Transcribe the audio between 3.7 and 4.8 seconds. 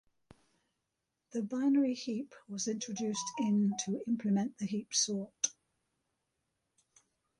to implement the